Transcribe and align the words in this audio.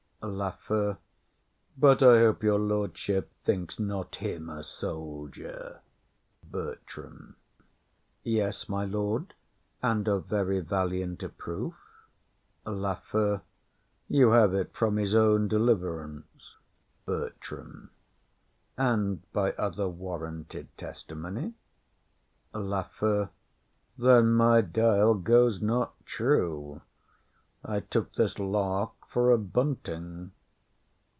LAFEW. 0.23 0.97
But 1.79 2.03
I 2.03 2.19
hope 2.19 2.43
your 2.43 2.59
lordship 2.59 3.31
thinks 3.43 3.79
not 3.79 4.17
him 4.17 4.49
a 4.49 4.61
soldier. 4.61 5.81
BERTRAM. 6.43 7.37
Yes, 8.23 8.69
my 8.69 8.85
lord, 8.85 9.33
and 9.81 10.07
of 10.07 10.27
very 10.27 10.59
valiant 10.59 11.23
approof. 11.23 11.73
LAFEW. 12.67 13.41
You 14.09 14.29
have 14.29 14.53
it 14.53 14.75
from 14.75 14.97
his 14.97 15.15
own 15.15 15.47
deliverance. 15.47 16.55
BERTRAM. 17.07 17.89
And 18.77 19.33
by 19.33 19.53
other 19.53 19.89
warranted 19.89 20.67
testimony. 20.77 21.55
LAFEW. 22.53 23.29
Then 23.97 24.33
my 24.33 24.61
dial 24.61 25.15
goes 25.15 25.63
not 25.63 25.93
true; 26.05 26.81
I 27.65 27.79
took 27.79 28.13
this 28.13 28.37
lark 28.39 28.91
for 29.07 29.31
a 29.31 29.37
bunting. 29.37 30.31